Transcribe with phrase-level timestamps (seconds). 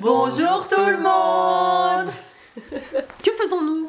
[0.00, 2.12] Bonjour tout le monde
[3.22, 3.88] Que faisons-nous?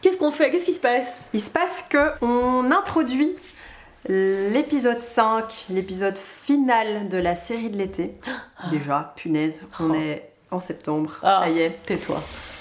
[0.00, 0.50] Qu'est-ce qu'on fait?
[0.50, 1.20] Qu'est-ce qui se passe?
[1.32, 3.36] Il se passe que on introduit
[4.08, 8.14] l'épisode 5, l'épisode final de la série de l'été.
[8.70, 9.94] Déjà, punaise, on Oh.
[9.94, 11.40] est en septembre, Ah.
[11.44, 11.70] ça y est.
[11.84, 12.18] Tais-toi.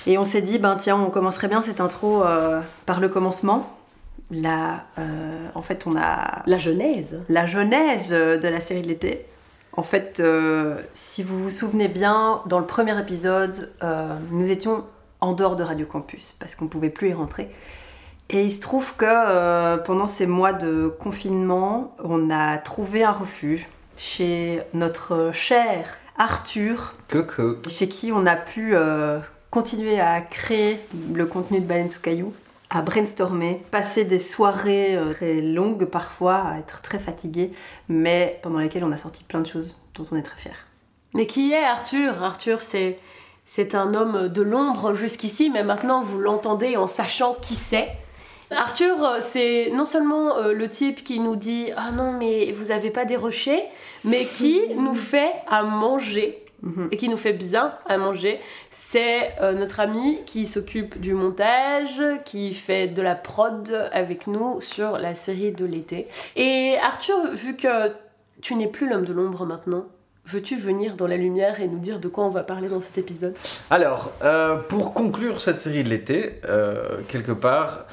[0.08, 3.72] Et on s'est dit, ben tiens, on commencerait bien cette intro euh, par le commencement.
[4.32, 7.22] Là, euh, en fait, on a La genèse.
[7.30, 9.26] la genèse euh, de la série de l'été.
[9.78, 14.84] En fait, euh, si vous vous souvenez bien, dans le premier épisode, euh, nous étions
[15.22, 17.52] en dehors de Radio Campus parce qu'on ne pouvait plus y rentrer.
[18.32, 23.12] Et il se trouve que euh, pendant ces mois de confinement, on a trouvé un
[23.12, 27.58] refuge chez notre cher Arthur, Coco.
[27.70, 28.76] chez qui on a pu
[29.52, 30.80] continuer à créer
[31.14, 32.34] le contenu de Baleine sous caillou,
[32.70, 37.52] à brainstormer, passer des soirées euh, très longues parfois, à être très fatigué,
[37.88, 40.52] mais pendant lesquelles on a sorti plein de choses dont on est très fiers.
[41.14, 42.24] Mais qui est Arthur?
[42.24, 43.00] Arthur, c'est
[43.46, 47.90] c'est un homme de l'ombre jusqu'ici, mais maintenant vous l'entendez en sachant qui c'est.
[48.52, 52.72] Arthur, euh, c'est non seulement euh, le type qui nous dit ah non mais vous
[52.72, 53.64] avez pas des rochers,
[54.04, 56.90] mais qui nous fait à manger Mhm.
[56.92, 58.40] et qui nous fait bien à manger.
[58.72, 64.60] C'est euh, notre ami qui s'occupe du montage, qui fait de la prod avec nous
[64.62, 66.08] sur la série de l'été.
[66.36, 67.92] Et Arthur, vu que
[68.42, 69.86] tu n'es plus l'homme de l'ombre maintenant,
[70.26, 72.98] veux-tu venir dans la lumière et nous dire de quoi on va parler dans cet
[72.98, 73.36] épisode?
[73.70, 77.86] Alors, euh, pour conclure cette série de l'été, euh, quelque part,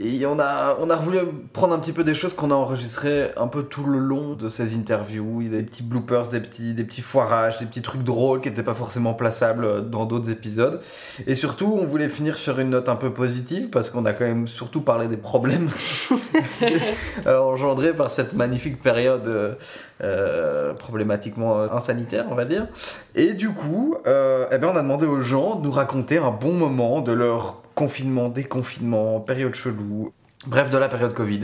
[0.00, 1.18] et on a, on a voulu
[1.52, 4.48] prendre un petit peu des choses qu'on a enregistrées un peu tout le long de
[4.48, 5.42] ces interviews.
[5.42, 8.40] Il y a des petits bloopers, des petits, des petits foirages, des petits trucs drôles
[8.40, 10.80] qui n'étaient pas forcément plaçables dans d'autres épisodes.
[11.26, 14.24] Et surtout, on voulait finir sur une note un peu positive parce qu'on a quand
[14.24, 15.70] même surtout parlé des problèmes
[17.26, 19.54] engendrés par cette magnifique période euh,
[20.02, 22.66] euh, problématiquement insanitaire, on va dire.
[23.14, 26.30] Et du coup, euh, eh ben on a demandé aux gens de nous raconter un
[26.30, 30.12] bon moment de leur confinement, déconfinement, période chelou,
[30.48, 31.42] bref, de la période Covid.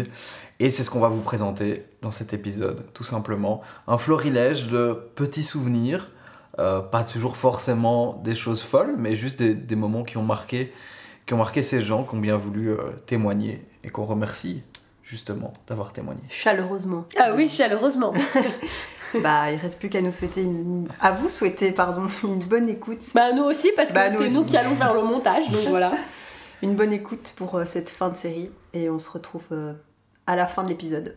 [0.59, 3.63] Et c'est ce qu'on va vous présenter dans cet épisode, tout simplement.
[3.87, 6.11] Un florilège de petits souvenirs,
[6.59, 10.73] euh, pas toujours forcément des choses folles, mais juste des, des moments qui ont marqué,
[11.25, 14.65] qui ont marqué ces gens, qui ont bien voulu euh, témoigner et qu'on remercie
[15.05, 16.23] justement d'avoir témoigné.
[16.31, 17.05] Chaleureusement.
[17.17, 18.13] Ah oui, chaleureusement.
[19.23, 20.89] bah, il reste plus qu'à nous souhaiter une...
[21.01, 24.31] à vous souhaiter pardon une bonne écoute, bah nous aussi, parce que Bah, nous c'est
[24.31, 24.51] nous aussi.
[24.51, 25.93] qui allons faire le montage, donc voilà.
[26.65, 29.75] une bonne écoute pour euh, cette fin de série, et on se retrouve euh,
[30.27, 31.17] à la fin de l'épisode.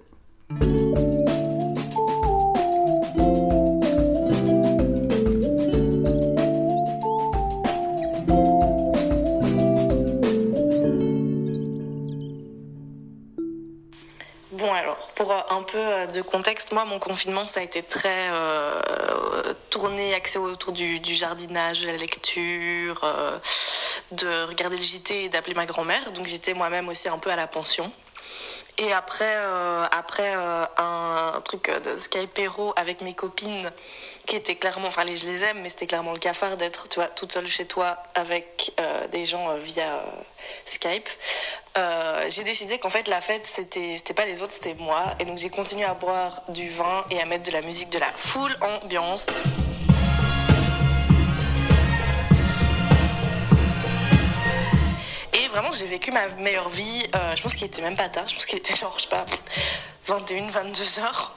[15.50, 20.40] Un peu euh, de contexte, moi mon confinement ça a été très euh, tourné, axé
[20.40, 23.38] autour du, jardinage, de la lecture, euh,
[24.12, 26.12] de regarder le JT et d'appeler ma grand-mère.
[26.14, 27.92] Donc j'étais moi-même aussi un peu à la pension.
[28.80, 33.72] Et après, euh, après euh, un, truc de Skypero avec mes copines,
[34.28, 37.08] qui était clairement, enfin je les aime, mais c'était clairement le cafard d'être, tu vois,
[37.08, 40.02] toute seule chez toi avec euh, des gens euh, via euh,
[40.66, 41.10] Skype.
[41.78, 45.06] Euh, j'ai décidé qu'en fait la fête c'était c'était pas les autres, c'était moi.
[45.20, 48.00] Et donc j'ai continué à boire du vin et à mettre de la musique de
[48.00, 49.28] la full ambiance.
[55.58, 57.04] Vraiment, j'ai vécu ma meilleure vie.
[57.16, 58.28] Euh, je pense qu'il était même pas tard.
[58.28, 59.26] Je pense qu'il était genre, je sais pas,
[60.06, 61.36] 21, 22 heures.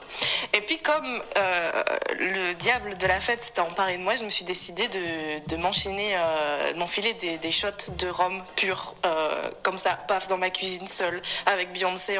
[0.53, 1.83] Et puis, comme euh,
[2.19, 5.57] le diable de la fête s'était emparé de moi, je me suis décidée de, de
[5.57, 10.87] m'enchaîner, euh, m'enfiler des, shots de rhum pur, euh, comme ça, paf, dans ma cuisine
[10.87, 12.19] seule, avec Beyoncé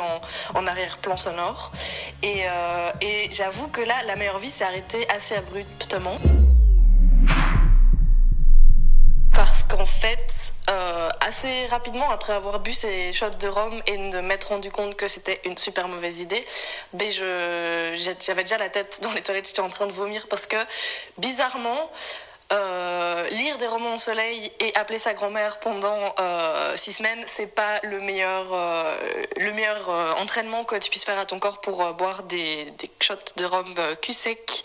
[0.55, 1.71] en, arrière-plan sonore.
[2.23, 2.45] Et
[3.31, 6.17] j'avoue que là, la meilleure vie s'est arrêtée assez abruptement.
[9.81, 14.49] Qu'en fait, euh, assez rapidement après avoir bu ces shots de rhum et de m'être
[14.49, 16.45] rendu compte que c'était une super mauvaise idée,
[16.93, 20.57] ben j'avais déjà la tête dans les toilettes, j'étais en train de vomir parce que
[21.17, 21.91] bizarrement,
[22.53, 27.55] euh, lire des romans au soleil et appeler sa grand-mère pendant euh, six semaines, c'est
[27.55, 28.55] pas le meilleur,
[29.37, 29.89] le meilleur
[30.19, 33.73] entraînement que tu puisses faire à ton corps pour boire des, des shots de rhum
[33.99, 34.63] cul sec.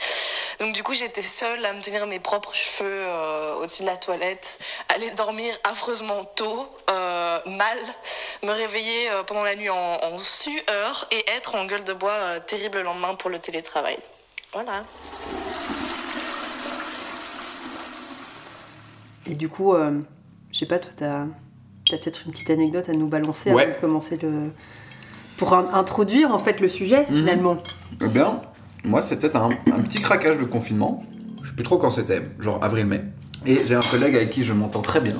[0.59, 3.97] Donc du coup, j'étais seule à me tenir mes propres cheveux euh, au-dessus de la
[3.97, 4.59] toilette,
[4.89, 7.79] aller dormir affreusement tôt, euh, mal,
[8.43, 12.11] me réveiller euh, pendant la nuit en, en sueur et être en gueule de bois
[12.11, 13.99] euh, terrible le lendemain pour le télétravail.
[14.55, 14.85] Voilà.
[19.27, 20.01] Et du coup, euh,
[20.53, 21.27] je sais pas, toi, t'as as,
[21.99, 23.65] peut-être une petite anecdote à nous balancer Ouais.
[23.65, 24.53] avant de commencer le.
[25.37, 27.17] Pour in- introduire en fait le sujet Mhm.
[27.19, 27.57] finalement.
[28.03, 28.41] Eh bien,
[28.87, 31.05] moi, c'était un, un petit craquage de confinement.
[31.43, 33.03] Je sais plus trop quand c'était, genre avril-mai.
[33.45, 35.17] Et j'ai un collègue avec qui je m'entends très bien.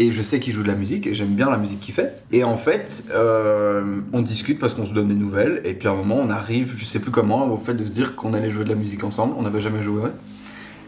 [0.00, 2.22] Et je sais qu'il joue de la musique et j'aime bien la musique qu'il fait.
[2.30, 5.60] Et en fait, euh, on discute parce qu'on se donne des nouvelles.
[5.64, 7.90] Et puis à un moment, on arrive, je sais plus comment, au fait de se
[7.90, 9.34] dire qu'on allait jouer de la musique ensemble.
[9.36, 10.02] On n'avait jamais joué.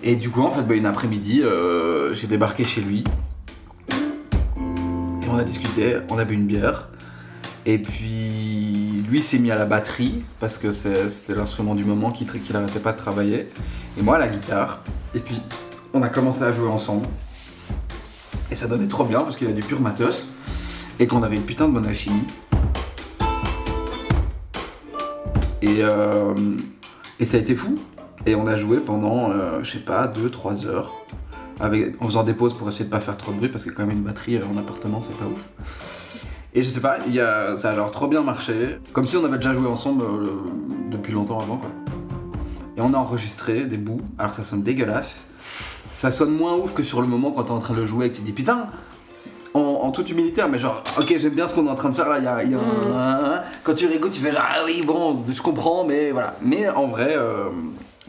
[0.05, 3.03] Et du coup, en fait, bah, une après-midi, euh, j'ai débarqué chez lui.
[3.91, 6.88] Et on a discuté, on a bu une bière.
[7.67, 12.27] Et puis, lui s'est mis à la batterie parce que c'était l'instrument du moment qu'il
[12.27, 13.49] qu'il arrêtait pas de travailler.
[13.99, 14.83] Et moi à la guitare.
[15.15, 15.41] Et puis,
[15.93, 17.07] on a commencé à jouer ensemble.
[18.51, 20.33] Et ça donnait trop bien parce qu'il a du pur matos
[20.99, 22.27] et qu'on avait une putain de bonne alchimie.
[25.63, 26.35] Et, euh,
[27.19, 27.79] et ça a été fou.
[28.27, 30.95] Et on a joué pendant, euh, je sais pas, 2-3 heures.
[31.59, 33.71] Avec, en faisant des pauses pour essayer de pas faire trop de bruit parce que
[33.71, 36.00] quand même une batterie euh, en appartement c'est pas ouf.
[36.55, 38.79] Et je sais pas, y a, ça a alors trop bien marché.
[38.93, 40.31] Comme si on avait déjà joué ensemble euh,
[40.91, 41.70] depuis longtemps avant quoi.
[42.76, 45.25] Et on a enregistré des bouts, alors ça sonne dégueulasse.
[45.94, 48.06] Ça sonne moins ouf que sur le moment quand t'es en train de le jouer
[48.06, 48.69] et que tu te dis putain,
[49.55, 51.91] en, en toute humilité, hein, mais genre, ok, j'aime bien ce qu'on est en train
[51.91, 54.32] de faire là, il y a, il y a un- Quand tu réécoutes, tu fais
[54.32, 56.37] genre, ah oui, bon, je comprends, mais voilà.
[56.43, 57.50] Mais en vrai, euh,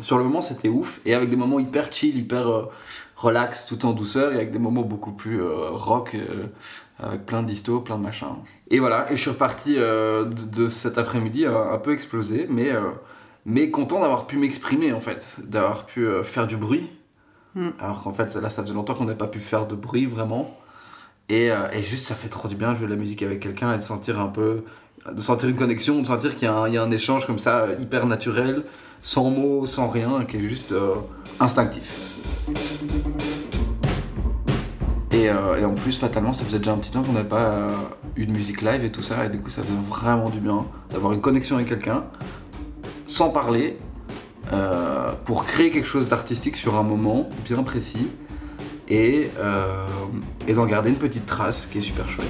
[0.01, 0.99] sur le moment, c'était ouf.
[1.05, 2.69] Et avec des moments hyper chill, hyper euh,
[3.21, 6.47] relax, tout en douceur, et avec des moments beaucoup plus euh, rock, euh,
[6.99, 8.35] avec plein d'histo, plein de machins.
[8.69, 12.69] Et voilà, et je suis reparti euh, de, de cet après-midi un peu explosé, mais,
[13.45, 16.89] mais content d'avoir pu m'exprimer en fait, d'avoir pu faire du bruit.
[17.55, 17.69] Mm.
[17.79, 20.57] Alors qu'en fait, là, ça faisait longtemps qu'on n'avait pas pu faire de bruit vraiment.
[21.29, 23.73] Et, et juste, ça fait trop du bien de jouer de la musique avec quelqu'un
[23.73, 24.63] et de sentir un peu.
[25.09, 28.05] De sentir une connexion, de sentir qu'il y, a un- échange comme ça, euh, hyper
[28.05, 28.63] naturel,
[29.01, 30.93] sans mots, sans rien, qui est juste euh,
[31.39, 32.19] instinctif.
[35.11, 37.67] Et, euh, et en plus, fatalement, ça faisait déjà un petit temps qu'on n'avait pas
[38.15, 40.65] eu de musique live et tout ça, et du coup, ça faisait vraiment du bien
[40.91, 42.05] d'avoir une connexion avec quelqu'un,
[43.07, 43.77] sans parler,
[45.25, 48.07] pour créer quelque chose d'artistique sur un moment bien précis,
[48.87, 49.29] et
[50.53, 52.27] d'en garder une petite trace qui est super chouette.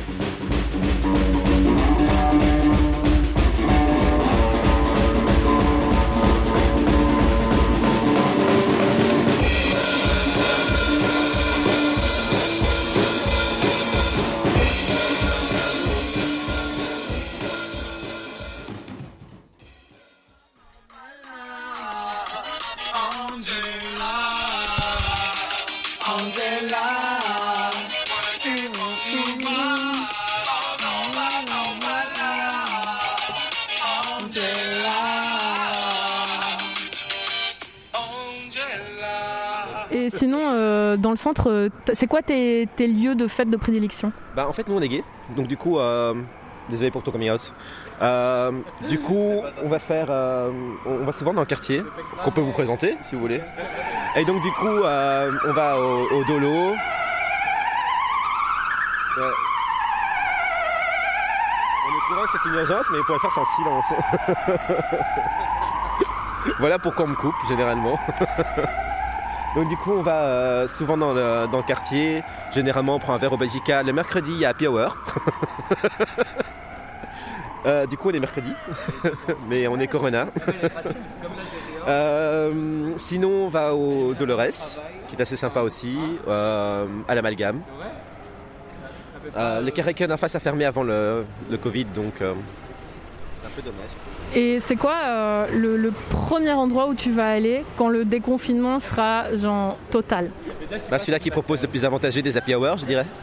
[41.21, 44.11] Centre, euh, c'est quoi tes, lieux de fête de prédilection?
[44.35, 45.03] Bah en fait nous on est gay,
[45.35, 46.13] donc du coup, euh,
[46.69, 47.53] désolé pour ton coming out.
[48.01, 48.51] Euh,
[48.89, 51.83] du coup on va faire, on va souvent dans le quartier
[52.23, 53.41] qu'on peut vous présenter si vous voulez.
[54.15, 56.75] Et donc du coup on va au, au Dolo.
[61.83, 63.93] On est courant c'est une urgence mais pouvez le faire sans silence.
[66.59, 67.99] voilà pourquoi on me coupe généralement.
[69.55, 73.13] Donc du coup on va euh, souvent dans le, dans le quartier, généralement on prend
[73.13, 73.83] un verre au Belgica.
[73.83, 74.65] Le mercredi il y a Happy.
[77.63, 78.51] Euh, du coup on est mercredi,
[79.47, 80.27] mais on est Corona.
[81.87, 87.61] Euh, sinon on va au Dolores, qui est assez sympa aussi, à l'amalgame.
[89.35, 94.10] Le en face a fermé avant le, le Covid, donc c'est un peu dommage.
[94.33, 98.79] Et c'est quoi euh, le, le premier endroit où tu vas aller quand le déconfinement
[98.79, 100.29] sera genre total?
[100.89, 103.05] Bah, celui-là qui propose le plus avantageux des happy hours, je dirais.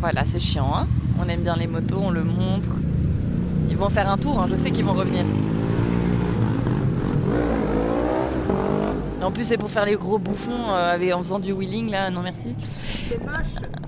[0.00, 0.70] Voilà, c'est chiant.
[0.74, 0.86] hein.
[1.18, 2.68] on aime bien les motos, on le montre.
[3.70, 5.24] Ils vont faire un tour, hein, je sais qu'ils vont revenir.
[9.22, 12.10] En plus, c'est pour faire les gros bouffons euh, en faisant du wheeling là.
[12.10, 12.54] Non, merci.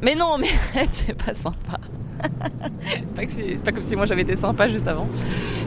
[0.00, 0.48] Mais non, mais
[0.88, 1.78] c'est pas sympa.
[3.16, 5.08] pas, que pas comme si moi j'avais été sympa juste avant.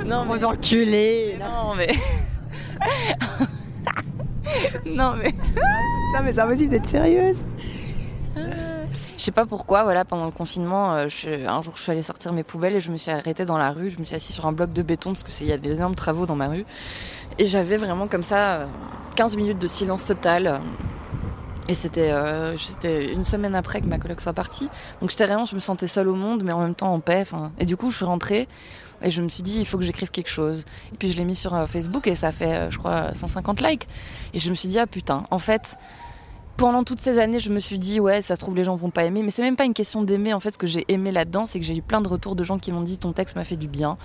[0.05, 0.43] Non, mais.
[0.43, 1.89] enculés Non, mais.
[4.85, 5.31] non, mais.
[6.13, 7.37] Ça, mais c'est impossible d'être sérieuse
[8.35, 8.41] Je
[9.23, 12.33] sais pas pourquoi, voilà, pendant le confinement, euh, je- un jour je suis allée sortir
[12.33, 13.91] mes poubelles et je me suis arrêtée dans la rue.
[13.91, 15.93] Je me suis assise sur un bloc de béton parce qu'il y a des énormes
[15.95, 16.65] travaux dans ma rue.
[17.37, 18.65] Et j'avais vraiment comme ça euh,
[19.17, 20.61] 15 minutes de silence total.
[21.69, 24.67] Et c'était euh, c'était une semaine après que ma coloc soit partie.
[25.01, 27.25] Donc j'étais vraiment, je me sentais seule au monde, mais en même temps en paix.
[27.59, 28.47] Et du coup, je suis rentrée
[29.03, 30.65] et je me suis dit, il faut que j'écrive quelque chose.
[30.91, 33.61] Et puis je l'ai mis sur euh, Facebook et ça fait, euh, je crois, 150
[33.61, 33.87] likes.
[34.33, 35.77] Et je me suis dit, ah putain, en fait,
[36.57, 38.89] pendant toutes ces années, je me suis dit, ouais, ça se trouve, les gens vont
[38.89, 39.21] pas aimer.
[39.21, 40.33] Mais c'est même pas une question d'aimer.
[40.33, 42.43] En fait, ce que j'ai aimé là-dedans, c'est que j'ai eu plein de retours de
[42.43, 43.99] gens qui m'ont dit, ton texte m'a fait du bien.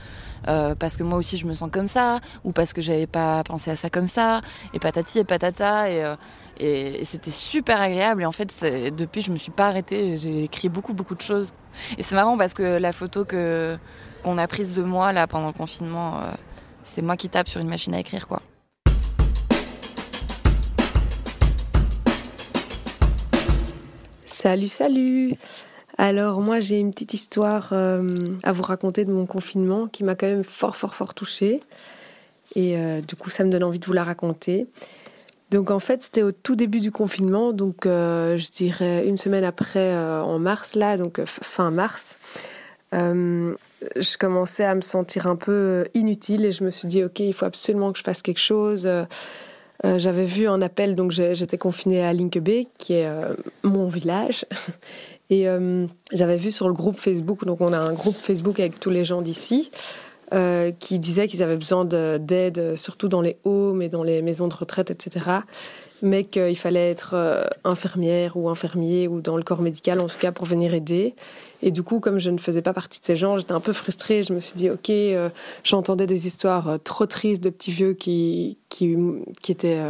[0.45, 2.21] Parce que moi aussi, je me sens comme ça.
[2.45, 4.43] Ou parce que j'avais pas pensé à ça comme ça.
[4.75, 5.91] Et patati et patata.
[5.91, 6.15] Et,
[6.59, 8.23] et, c'était super agréable.
[8.23, 10.17] Et en fait, depuis, je me suis pas arrêtée.
[10.17, 11.53] J'ai écrit beaucoup, beaucoup de choses.
[11.99, 15.53] Et c'est marrant parce que la photo qu'on a prise de moi là pendant le
[15.53, 16.31] confinement, euh,
[16.85, 18.43] c'est moi qui tape sur une machine à écrire, quoi.
[24.45, 25.33] Salut, salut
[25.97, 28.07] Alors moi j'ai une petite histoire euh,
[28.43, 31.61] à vous raconter de mon confinement qui m'a quand même fort fort fort touchée.
[32.55, 34.67] Et euh, du coup ça me donne envie de vous la raconter.
[35.55, 39.45] Donc en fait c'était au tout début du confinement, donc euh, je dirais une semaine
[39.45, 42.19] après euh, en mars là, donc fin mars.
[42.93, 43.55] Euh,
[43.95, 47.33] je commençais à me sentir un peu inutile et je me suis dit ok il
[47.33, 48.89] faut absolument que je fasse quelque chose.
[49.85, 53.09] J'avais vu un appel, donc j'étais confinée à Linkeby, qui est
[53.63, 54.47] mon village.
[55.31, 55.47] Et
[56.11, 59.05] j'avais vu sur le groupe Facebook, donc on a un groupe Facebook avec tous les
[59.05, 59.71] gens d'ici,
[60.33, 64.23] euh, qui disaient qu'ils avaient besoin de- d'aide, surtout dans les homes et dans les
[64.23, 65.27] maisons de retraite, etc.
[66.03, 70.19] Mais qu'il fallait être euh, infirmière ou infirmier ou dans le corps médical, en tout
[70.19, 71.15] cas, pour venir aider.
[71.63, 73.73] Et du coup, comme je ne faisais pas partie de ces gens, j'étais un peu
[73.73, 74.23] frustrée.
[74.23, 75.29] Je me suis dit, ok, euh,
[75.63, 78.97] j'entendais des histoires trop tristes de petits vieux qui, qui,
[79.43, 79.81] qui étaient...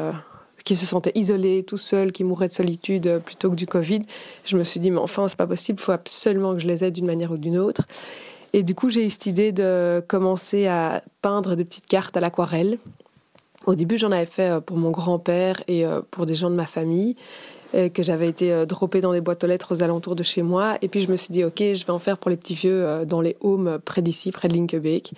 [0.64, 4.03] qui se sentaient isolés, tout seuls, qui mouraient de solitude plutôt que du Covid.
[4.45, 6.85] Je me suis dit, mais enfin, c'est pas possible, il faut absolument que je les
[6.85, 7.83] aide d'une manière ou d'une autre.
[8.56, 12.20] Et du coup, j'ai eu cette idée de commencer à peindre des petites cartes à
[12.20, 12.78] l'aquarelle.
[13.66, 16.54] Au début, j'en avais fait euh, pour mon grand-père et euh, pour des gens de
[16.54, 17.16] ma famille,
[17.75, 20.78] euh, que j'avais été droppée dans des boîtes aux lettres aux alentours de chez moi.
[20.82, 23.04] Et puis, je me suis dit, OK, je vais en faire pour les petits vieux
[23.06, 25.14] dans les homes près d'ici, près de Linkebeek.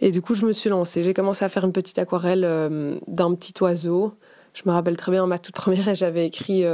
[0.00, 1.04] Et du coup, je me suis lancée.
[1.04, 4.14] J'ai commencé à faire une petite aquarelle d'un petit oiseau.
[4.52, 6.64] Je me rappelle très bien, ma toute première, j'avais écrit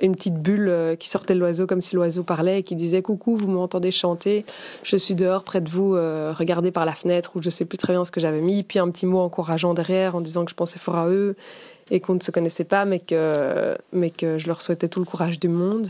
[0.00, 3.02] une petite bulle euh, qui sortait de l'oiseau comme si l'oiseau parlait et qui disait
[3.02, 4.44] Coucou, vous m'entendez chanter,
[4.82, 7.78] je suis dehors près de vous, euh, regardez par la fenêtre, ou je sais plus
[7.78, 8.62] très bien ce que j'avais mis.
[8.62, 11.36] Puis un petit mot encourageant derrière en disant que je pensais fort à eux
[11.90, 15.06] et qu'on ne se connaissait pas, mais que, mais que je leur souhaitais tout le
[15.06, 15.88] courage du monde.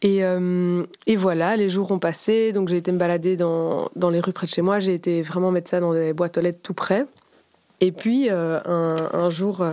[0.00, 4.10] Et, euh, et voilà, les jours ont passé, donc j'ai été me balader dans, dans
[4.10, 6.40] les rues près de chez moi, j'ai été vraiment mettre ça dans des boîtes aux
[6.40, 7.06] lettres tout près.
[7.80, 9.64] Et puis un, jour,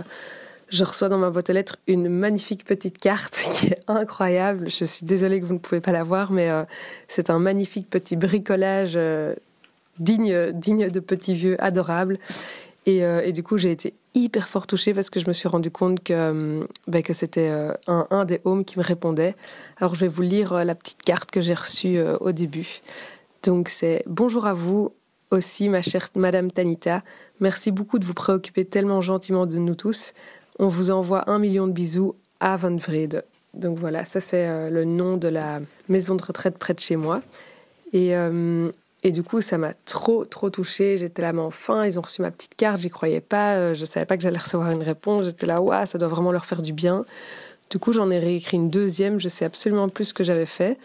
[0.70, 4.70] je reçois dans ma boîte aux lettres une magnifique petite carte qui est incroyable.
[4.70, 6.64] Je suis désolée que vous ne pouvez pas la voir, mais euh,
[7.08, 9.34] c'est un magnifique petit bricolage euh,
[9.98, 12.18] digne, digne de petits vieux, adorable.
[12.86, 15.48] Et, euh, et du coup, j'ai été hyper fort touchée parce que je me suis
[15.48, 16.66] rendu compte que,
[17.04, 17.48] que c'était
[17.86, 19.36] un, un des homes qui me répondait.
[19.76, 22.80] Alors, je vais vous lire la petite carte que j'ai reçue au début.
[23.42, 24.92] Donc, c'est Bonjour à vous
[25.30, 27.02] aussi, ma chère Madame Tanita.
[27.38, 30.12] Merci beaucoup de vous préoccuper tellement gentiment de nous tous.
[30.62, 33.24] On vous envoie un million de bisous à Van Vrede.
[33.54, 36.96] Donc voilà, ça c'est euh, le nom de la maison de retraite près de chez
[36.96, 37.22] moi.
[37.94, 38.70] Et, euh,
[39.02, 40.98] et du coup, ça m'a trop, trop touchée.
[40.98, 43.56] J'étais là, mais enfin, ils ont reçu ma petite carte, j'y croyais pas.
[43.56, 45.24] euh, je savais pas que j'allais recevoir une réponse.
[45.24, 47.06] J'étais là, waouh, ça doit vraiment leur faire du bien.
[47.70, 49.18] Du coup, j'en ai réécrit une deuxième.
[49.18, 50.76] Je sais absolument plus ce que j'avais fait.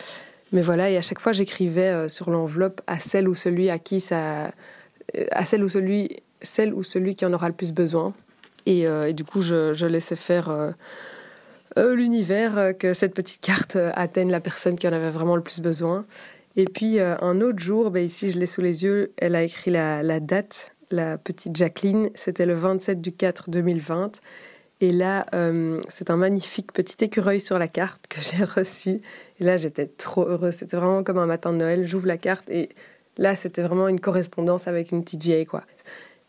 [0.54, 4.00] Mais voilà, et à chaque fois, j'écrivais sur l'enveloppe à celle ou celui à qui
[4.00, 4.52] ça.
[5.32, 8.14] à celle ou celui, celle ou celui qui en aura le plus besoin.
[8.66, 10.72] Et, euh, et du coup, je, laissais faire euh,
[11.78, 15.62] euh, l'univers, que cette petite carte atteigne la personne qui en avait vraiment le plus
[15.62, 16.06] besoin.
[16.56, 19.72] Et puis, un autre jour, ben, ici, je l'ai sous les yeux, elle a écrit
[19.72, 22.10] la, date, la petite Jacqueline.
[22.16, 24.22] C'était le 27 du 4 2020.
[24.80, 25.26] Et là,
[25.90, 29.02] c'est un magnifique petit écureuil sur la carte que j'ai reçu.
[29.42, 30.54] Et là, j'étais trop heureuse.
[30.54, 31.84] C'était vraiment comme un matin de Noël.
[31.84, 32.70] J'ouvre la carte et
[33.18, 35.64] là, c'était vraiment une correspondance avec une petite vieille, quoi.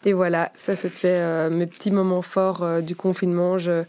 [0.06, 3.58] Et voilà, ça, c'était euh, mes petits moments forts euh, du confinement.
[3.58, 3.82] Je,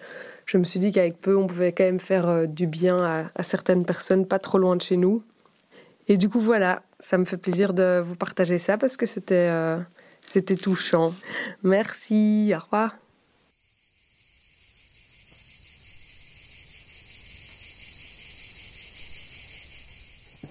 [0.47, 3.25] je me suis dit qu'avec peu, on pouvait quand même faire euh, du bien à,
[3.35, 5.21] à certaines personnes pas trop loin de chez nous.
[6.07, 9.77] Et du coup, voilà, ça me fait plaisir de vous partager ça parce que c'était
[10.21, 11.13] c'était touchant.
[11.63, 12.95] Merci, au revoir.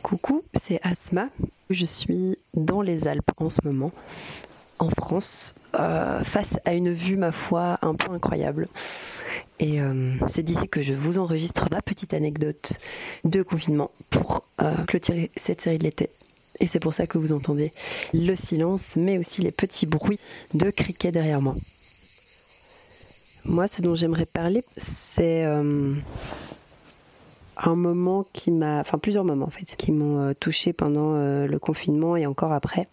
[0.03, 1.29] Coucou, c'est Asma.
[1.71, 3.93] Je suis dans les Alpes en ce moment,
[4.79, 8.69] en France, euh, face à une vue, ma foi, un peu incroyable.
[9.59, 12.75] Et euh, c'est d'ici que je vous enregistre ma petite anecdote
[13.25, 16.11] de confinement pour euh, clôturer cette série de l'été.
[16.61, 17.73] Et c'est pour ça que vous entendez
[18.15, 20.21] le silence, mais aussi les petits bruits
[20.55, 21.55] de criquets derrière moi.
[23.45, 25.95] Moi, ce dont j'aimerais parler, c'est un
[27.75, 32.27] moment qui m'a, enfin plusieurs moments en fait, qui m'ont touché pendant le confinement et
[32.27, 32.89] encore après.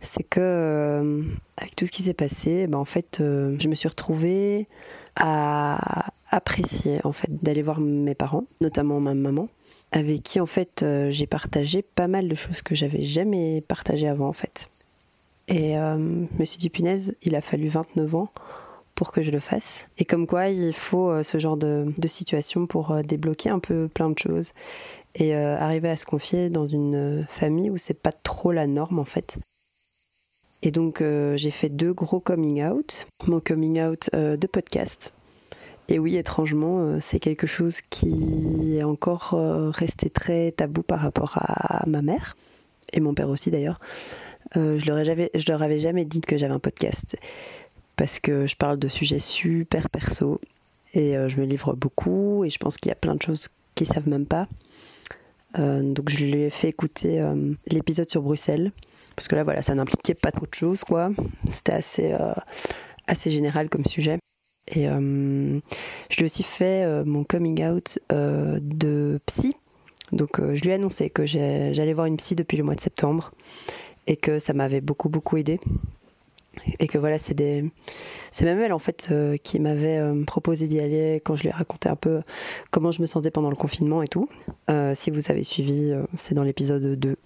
[0.00, 1.22] C'est que euh,
[1.56, 4.68] avec tout ce qui s'est passé, ben, en fait, euh, je me suis retrouvée
[5.16, 9.48] à, apprécié en fait d'aller voir mes parents, notamment ma maman,
[9.90, 14.06] avec qui en fait euh, j'ai partagé pas mal de choses que j'avais jamais partagées
[14.06, 14.68] avant en fait.
[15.48, 18.28] Et je me suis dit punaise, il a fallu 29 ans
[18.94, 19.86] pour que je le fasse.
[19.96, 24.10] Et comme quoi, il faut ce genre de, de situation pour débloquer un peu plein
[24.10, 24.52] de choses
[25.14, 29.06] et arriver à se confier dans une famille où c'est pas trop la norme en
[29.06, 29.38] fait.
[30.62, 33.06] Et donc euh, j'ai fait deux gros coming out.
[33.26, 35.12] Mon coming out euh, de podcast.
[35.88, 39.30] Et oui, étrangement, euh, c'est quelque chose qui est encore
[39.72, 42.36] resté très tabou par rapport à ma mère
[42.92, 43.80] et mon père aussi d'ailleurs.
[44.54, 47.16] Je, leur ai jamais, je leur avais jamais dit que j'avais un podcast
[47.96, 50.40] parce que je parle de sujets super perso
[50.94, 53.86] et je me livre beaucoup et je pense qu'il y a plein de choses qu'ils
[53.86, 54.48] savent même pas.
[55.58, 57.22] Donc je lui ai fait écouter
[57.66, 58.72] l'épisode sur Bruxelles
[59.18, 61.10] parce que là voilà ça n'impliquait pas trop de choses quoi.
[61.50, 62.32] C'était assez euh,
[63.08, 64.20] assez général comme sujet.
[64.68, 65.58] Et euh,
[66.08, 69.56] je lui ai aussi fait euh, mon coming out de psy.
[70.12, 73.32] Donc je lui ai annoncé que j'allais voir une psy depuis le mois de septembre
[74.06, 75.58] et que ça m'avait beaucoup beaucoup aidé.
[76.78, 77.64] Et que voilà, c'est des...
[78.30, 81.88] c'est même elle en fait qui m'avait proposé d'y aller quand je lui ai raconté
[81.88, 82.22] un peu
[82.70, 84.28] comment je me sentais pendant le confinement et tout.
[84.94, 87.16] Si vous avez suivi, c'est dans l'épisode 2.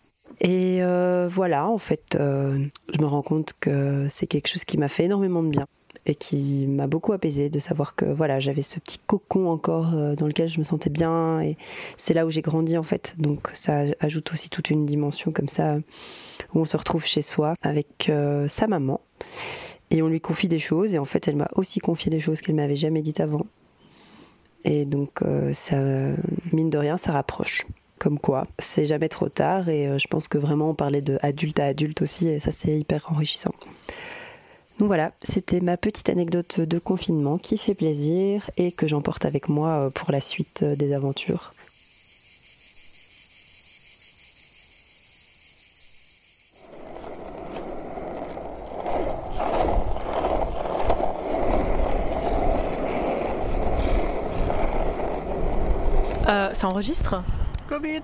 [0.41, 2.59] Et euh, voilà, en fait, euh,
[2.93, 5.67] je me rends compte que c'est quelque chose qui m'a fait énormément de bien
[6.05, 10.17] et qui m'a beaucoup apaisé de savoir que voilà, j'avais ce petit cocon encore euh,
[10.17, 11.57] dans lequel je me sentais bien et
[11.97, 13.15] c'est là où j'ai grandi en fait.
[13.19, 15.77] Donc ça ajoute aussi toute une dimension comme ça
[16.55, 18.11] où on se retrouve chez soi avec
[18.49, 19.01] sa maman
[19.91, 22.41] et on lui confie des choses et en fait elle m'a aussi confié des choses
[22.41, 23.47] qu'elle m'avait jamais dites avant.
[24.65, 25.21] Et donc
[25.53, 25.77] ça
[26.53, 27.65] mine de rien ça rapproche.
[28.03, 31.21] Comme quoi, c'est jamais trop tard et euh, je pense que vraiment on parlait de
[31.23, 33.55] adulte à adulte aussi et ça c'est hyper enrichissant.
[34.81, 39.49] Donc voilà, c'était ma petite anecdote de confinement qui fait plaisir et que j'emporte avec
[39.49, 41.53] moi euh, pour la suite euh, des aventures.
[56.53, 57.17] Ça enregistre?
[57.73, 58.03] Covid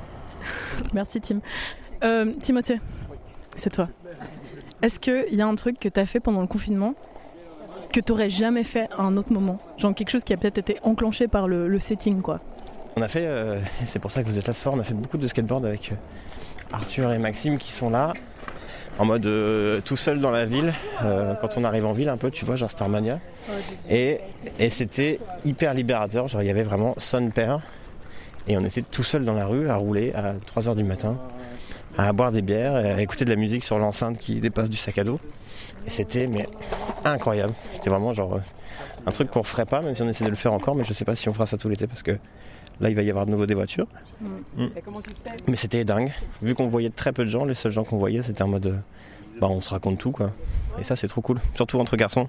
[0.94, 1.40] Merci Tim.
[2.02, 2.80] Euh, Timothée,
[3.54, 3.88] c'est toi.
[4.80, 6.94] Est-ce qu'il y a un truc que t'as fait pendant le confinement
[7.92, 9.58] que t'aurais jamais fait à un autre moment?
[9.76, 12.40] Genre quelque chose qui a peut-être été enclenché par le, le setting quoi.
[12.96, 14.80] On a fait, euh, et c'est pour ça que vous êtes là ce soir, on
[14.80, 15.96] a fait beaucoup de skateboard avec euh,
[16.72, 18.14] Arthur et Maxime qui sont là,
[18.98, 20.72] en mode euh, tout seul dans la ville,
[21.04, 23.20] euh, quand on arrive en ville un peu, tu vois, genre Starmania.
[23.90, 24.18] Et,
[24.58, 27.60] et c'était hyper libérateur, genre il y avait vraiment son père,
[28.48, 31.16] et on était tout seul dans la rue à rouler à 3h du matin,
[31.96, 34.98] à boire des bières, à écouter de la musique sur l'enceinte qui dépasse du sac
[34.98, 35.20] à dos.
[35.86, 36.48] Et c'était mais
[37.04, 38.40] incroyable, c'était vraiment genre euh,
[39.06, 40.92] un truc qu'on referait pas, même si on essaie de le faire encore, mais je
[40.92, 42.12] sais pas si on fera ça tout l'été parce que
[42.80, 43.86] là il va y avoir de nouveau des voitures.
[44.56, 44.66] Mm.
[45.46, 46.12] Mais c'était dingue.
[46.42, 48.66] Vu qu'on voyait très peu de gens, les seuls gens qu'on voyait c'était en mode
[48.66, 48.76] euh,
[49.40, 50.30] bah on se raconte tout quoi.
[50.78, 52.28] Et ça c'est trop cool, surtout entre garçons.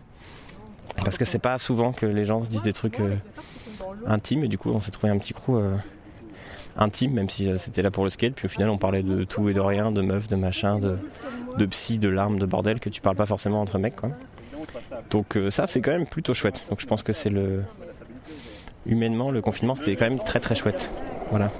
[1.03, 3.15] Parce que c'est pas souvent que les gens se disent des trucs euh,
[4.07, 5.75] intimes et du coup on s'est trouvé un petit crew euh,
[6.77, 8.33] intime même si euh, c'était là pour le skate.
[8.33, 10.97] Puis au final on parlait de tout et de rien, de meufs, de machin, de,
[11.57, 14.11] de psy, de larmes, de bordel que tu parles pas forcément entre mecs quoi.
[15.09, 16.61] Donc euh, ça c'est quand même plutôt chouette.
[16.69, 17.63] Donc je pense que c'est le
[18.85, 20.89] humainement le confinement c'était quand même très très chouette.
[21.31, 21.51] Voilà.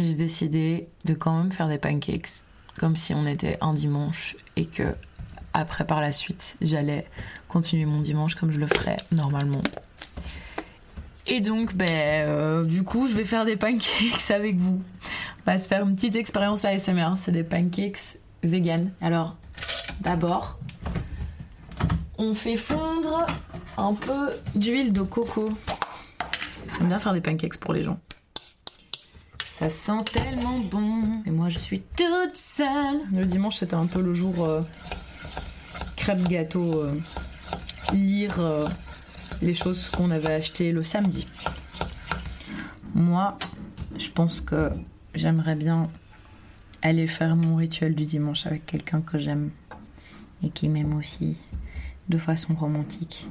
[0.00, 2.42] j'ai décidé de quand même faire des pancakes
[2.78, 4.94] comme si on était un dimanche et que
[5.56, 7.06] après par la suite j'allais
[7.48, 9.62] continuer mon dimanche comme je le ferais normalement.
[11.26, 14.82] Et donc ben euh, du coup je vais faire des pancakes avec vous.
[15.46, 18.92] On va se faire une petite expérience ASMR, c'est des pancakes vegan.
[19.00, 19.36] Alors
[20.00, 20.58] d'abord
[22.18, 23.26] on fait fondre
[23.78, 25.50] un peu d'huile de coco.
[26.76, 27.98] J'aime bien faire des pancakes pour les gens.
[29.44, 31.22] Ça sent tellement bon.
[31.24, 33.00] Et moi, je suis toute seule.
[33.14, 34.60] Le dimanche c'était un peu le jour euh,
[36.06, 36.94] crêpe gâteau, euh,
[37.92, 38.68] lire euh,
[39.42, 41.26] les choses qu'on avait achetées le samedi.
[42.94, 43.36] Moi,
[43.98, 44.70] je pense que
[45.16, 45.90] j'aimerais bien
[46.80, 49.50] aller faire mon rituel du dimanche avec quelqu'un que j'aime
[50.44, 51.38] et qui m'aime aussi
[52.08, 53.26] de façon romantique.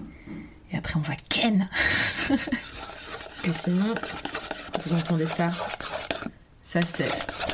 [0.73, 1.69] Et après, on va ken.
[3.45, 3.95] et sinon,
[4.83, 5.49] vous entendez ça?
[6.61, 7.09] Ça, c'est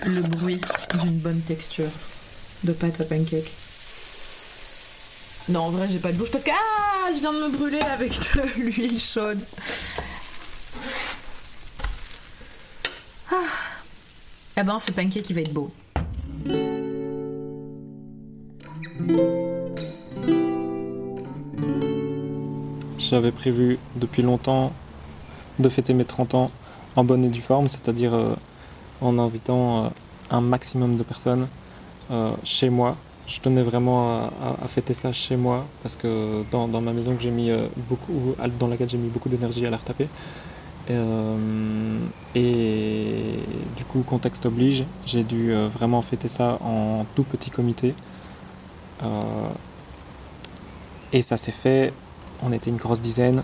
[0.07, 0.61] le bruit
[0.99, 1.91] d'une bonne texture
[2.63, 3.60] de pâte à pancake.
[5.49, 7.81] Non, en vrai, j'ai pas de bouche parce que ah, je viens de me brûler
[7.81, 9.39] avec de l'huile chaude.
[13.31, 13.35] Ah.
[14.57, 15.71] Eh ben, ce pancake, il va être beau.
[22.97, 24.71] J'avais prévu depuis longtemps
[25.59, 26.51] de fêter mes 30 ans
[26.95, 28.35] en bonne et due forme, c'est-à-dire euh,
[29.01, 29.89] en invitant euh,
[30.29, 31.47] un maximum de personnes
[32.11, 32.95] euh, chez moi.
[33.31, 34.29] Je tenais vraiment
[34.61, 38.35] à, fêter ça chez moi parce que dans, ma maison que j'ai mis euh, beaucoup,
[38.59, 40.09] dans laquelle j'ai mis beaucoup d'énergie à la retaper.
[40.89, 41.97] Euh,
[42.35, 43.39] et
[43.77, 47.95] du coup, contexte oblige, j'ai dû euh, vraiment fêter ça en tout petit comité.
[51.13, 51.93] Et ça s'est fait,
[52.43, 53.43] on était une grosse dizaine,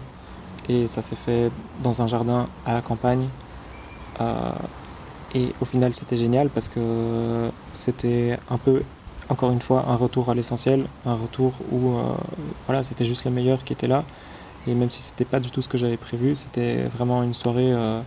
[0.68, 1.50] et ça s'est fait
[1.82, 3.28] dans un jardin à la campagne.
[5.34, 8.84] Et au final, c'était génial parce que c'était un peu,
[9.30, 12.16] encore une fois, un retour à l'essentiel, un retour où euh,
[12.66, 14.04] voilà, c'était juste le meilleur qui était là.
[14.68, 17.72] Et même si c'était pas du tout ce que j'avais prévu, c'était vraiment une soirée,
[17.72, 18.02] euh,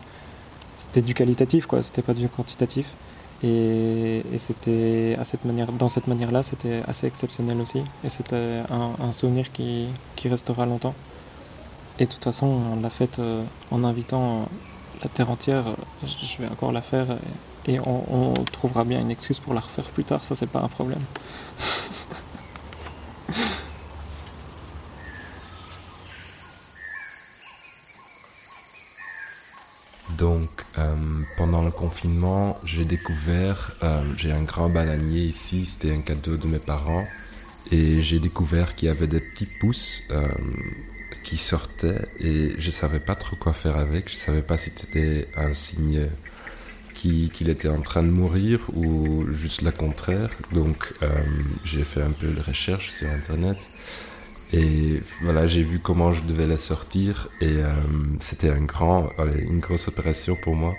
[0.76, 2.96] c'était du qualitatif, quoi, c'était pas du quantitatif.
[3.42, 7.82] Et, c'était à cette manière, dans cette manière-là, c'était assez exceptionnel aussi.
[8.04, 10.94] Et c'était un, souvenir qui, qui restera longtemps.
[11.98, 14.48] Et de toute façon, on l'a faite euh, en invitant
[15.02, 15.64] la terre entière.
[16.04, 17.06] je vais encore la faire
[17.70, 20.24] et on, trouvera bien une excuse pour la refaire plus tard.
[20.24, 21.02] Ça, c'est pas un problème.
[30.18, 30.94] Donc, euh,
[31.38, 36.46] pendant le confinement, j'ai découvert, euh, j'ai un grand bananier ici, c'était un cadeau de
[36.46, 37.06] mes parents,
[37.70, 40.26] et j'ai découvert qu'il y avait des petits pousses euh,
[41.22, 45.28] qui sortaient, et je savais pas trop quoi faire avec, je savais pas si c'était
[45.36, 46.08] un signe
[47.00, 50.30] qui- qu'il était en train de mourir ou juste le contraire.
[50.52, 51.08] Donc, euh,
[51.64, 53.56] j'ai fait un peu de recherche sur Internet.
[54.52, 57.68] Et voilà, j'ai vu comment je devais la sortir et euh,
[58.18, 59.08] c'était un grand,
[59.48, 60.74] une grosse opération pour moi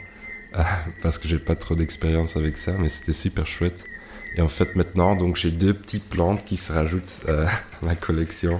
[1.01, 3.85] parce que j'ai pas trop d'expérience avec ça, mais c'était super chouette.
[4.37, 7.45] Et en fait maintenant, donc j'ai deux petites plantes qui se rajoutent euh,
[7.81, 8.59] à ma collection.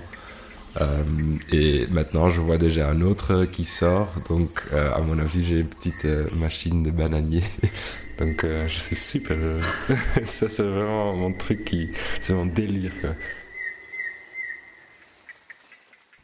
[0.80, 1.04] Euh,
[1.52, 4.14] et maintenant, je vois déjà un autre qui sort.
[4.30, 7.44] Donc, euh, à mon avis, j'ai une petite euh, machine de bananier.
[8.20, 9.62] donc, euh, je suis super heureux.
[10.26, 11.90] ça, c'est vraiment mon truc qui,
[12.22, 12.92] c'est mon délire.
[13.02, 13.10] Quoi.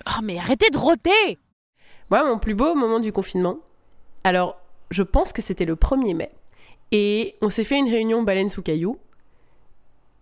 [0.07, 1.37] Oh, mais arrêtez de roter
[2.09, 3.59] Moi, mon plus beau moment du confinement,
[4.23, 4.59] alors,
[4.91, 6.31] je pense que c'était le 1er mai.
[6.91, 8.97] Et on s'est fait une réunion baleine sous caillou.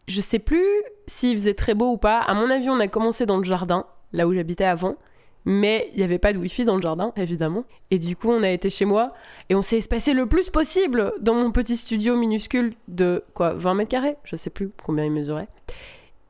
[0.08, 0.66] Je sais plus
[1.08, 2.20] s'il faisait très beau ou pas.
[2.20, 3.86] À mon avis, on a commencé dans le jardin,
[4.16, 4.96] là où j'habitais avant.
[5.48, 7.66] Mais il n'y avait pas de wifi dans le jardin, évidemment.
[7.92, 9.12] Et du coup, on a été chez moi
[9.50, 13.76] et on s'est espacé le plus possible dans mon petit studio minuscule de quoi 20
[13.76, 14.16] mètres carrés?
[14.24, 15.48] Je sais plus combien il mesurait.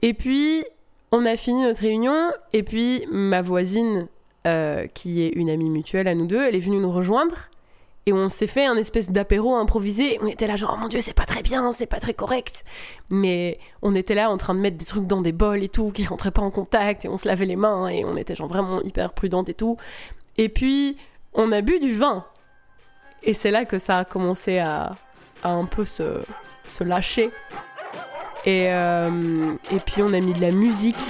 [0.02, 0.65] Et puis,
[1.13, 2.32] on a fini notre réunion.
[2.52, 4.10] Et puis, ma voisine,
[4.48, 7.50] euh, qui est une amie mutuelle à nous deux, elle est venue nous rejoindre.
[8.07, 10.19] Et on s'est fait un espèce d'apéro improvisé.
[10.21, 12.63] On était là genre, oh mon dieu, c'est pas très bien, c'est pas très correct.
[13.09, 15.89] Mais on était là en train de mettre des trucs dans des bols et tout,
[15.89, 18.47] qui rentraient pas en contact, et on se lavait les mains, et on était genre
[18.47, 19.77] vraiment hyper prudente et tout.
[20.37, 20.97] Et puis,
[21.33, 22.25] on a bu du vin.
[23.23, 24.95] Et c'est là que ça a commencé à,
[25.43, 26.19] à un peu se,
[26.63, 27.31] se lâcher.
[28.45, 31.01] Et, euh, et puis, on a mis de la musique.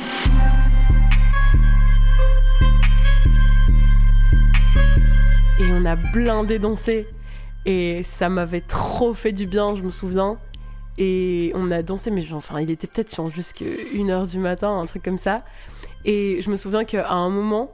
[5.86, 7.08] On a blindé dansé.
[7.66, 10.38] Et ça m'avait trop fait du bien, je me souviens.
[10.98, 14.78] Et on a dansé, mais genre, enfin, il était peut-être genre jusqu'à 1h du matin,
[14.78, 15.44] un truc comme ça.
[16.06, 17.72] Et je me souviens qu'à un moment,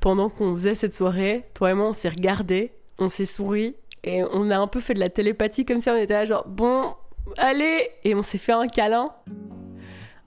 [0.00, 4.22] pendant qu'on faisait cette soirée, toi et moi, on s'est regardés, on s'est souri, et
[4.32, 5.94] on a un peu fait de la télépathie comme ça.
[5.94, 6.94] On était là, genre, bon,
[7.38, 9.12] allez Et on s'est fait un câlin.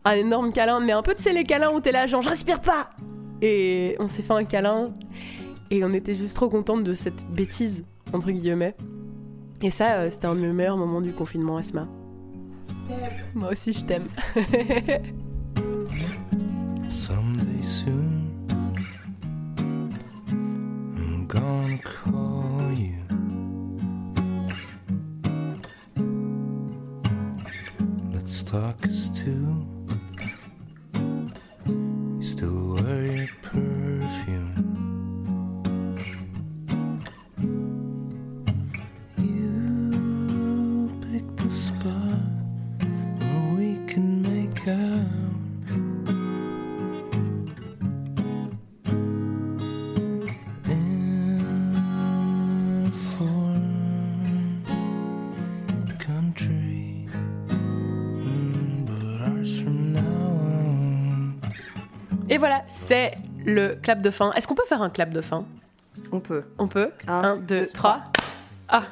[0.05, 2.29] Un énorme câlin, mais un peu, tu sais, les câlins où t'es là, genre, je
[2.29, 2.89] respire pas
[3.41, 4.93] Et on s'est fait un câlin.
[5.73, 7.83] Et on était juste trop contente de cette bêtise,
[8.13, 8.75] entre guillemets.
[9.63, 11.87] Et ça, euh, c'était un de mes meilleurs moments du confinement, Asma.
[13.33, 14.05] Moi aussi, je t'aime.
[16.91, 18.29] Someday soon,
[20.95, 22.93] I'm gonna call you.
[28.13, 29.65] Let's talk as two.
[63.83, 64.31] Clap de fin.
[64.31, 65.45] Est-ce qu'on peut faire un clap de fin
[66.11, 66.43] On peut.
[66.57, 68.03] On peut 1, 2, 3.
[68.69, 68.85] Ah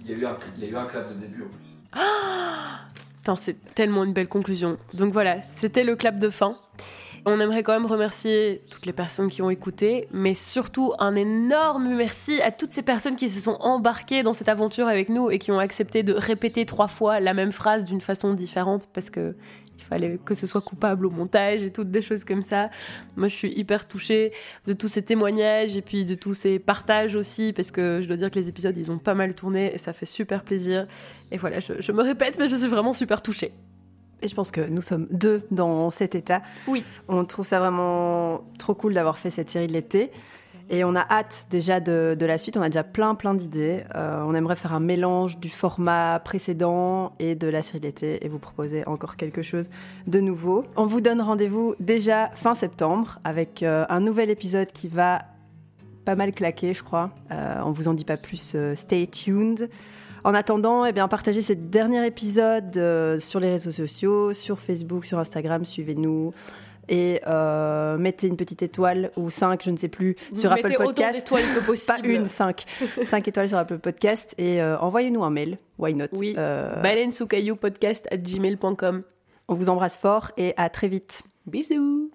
[0.00, 1.66] Il y, a eu un, il y a eu un clap de début en plus.
[1.92, 2.80] Ah
[3.18, 4.78] Putain, c'est tellement une belle conclusion.
[4.94, 6.56] Donc voilà, c'était le clap de fin.
[7.28, 11.92] On aimerait quand même remercier toutes les personnes qui ont écouté, mais surtout un énorme
[11.96, 15.40] merci à toutes ces personnes qui se sont embarquées dans cette aventure avec nous et
[15.40, 19.34] qui ont accepté de répéter trois fois la même phrase d'une façon différente parce que
[19.86, 22.70] fallait que ce soit coupable au montage et toutes des choses comme ça.
[23.16, 24.32] Moi, je suis hyper touchée
[24.66, 28.16] de tous ces témoignages et puis de tous ces partages aussi parce que je dois
[28.16, 30.86] dire que les épisodes, ils ont pas mal tourné et ça fait super plaisir.
[31.30, 33.52] Et voilà, je, je me répète, mais je suis vraiment super touchée.
[34.22, 36.42] Et je pense que nous sommes deux dans cet état.
[36.66, 36.82] Oui.
[37.08, 40.10] On trouve ça vraiment trop cool d'avoir fait cette série de l'été.
[40.68, 42.56] Et on a hâte déjà de, de la suite.
[42.56, 43.84] On a déjà plein, plein d'idées.
[43.94, 48.24] Euh, on aimerait faire un mélange du format précédent et de la série de l'été
[48.24, 49.68] et vous proposer encore quelque chose
[50.08, 50.64] de nouveau.
[50.76, 55.22] On vous donne rendez-vous déjà fin septembre avec euh, un nouvel épisode qui va
[56.04, 57.10] pas mal claquer, je crois.
[57.30, 58.52] Euh, on vous en dit pas plus.
[58.56, 59.68] euh, stay tuned.
[60.24, 62.74] En attendant, eh bien, partagez ce dernier épisode
[63.20, 66.32] sur les réseaux sociaux, sur Facebook, sur Instagram, suivez-nous.
[66.88, 70.74] Et euh, mettez une petite étoile ou cinq, je ne sais plus, Vous sur Apple
[70.76, 71.28] Podcast.
[71.28, 72.02] que possible.
[72.02, 72.64] Pas une, cinq.
[73.02, 74.34] cinq étoiles sur Apple Podcast.
[74.38, 75.58] Et euh, envoyez-nous un mail.
[75.78, 76.06] Why not?
[76.12, 76.34] Oui.
[76.38, 79.02] Euh, Baleinesoukayou.podcast at gmail.com.
[79.48, 81.22] On vous embrasse fort et à très vite.
[81.46, 82.10] Bisous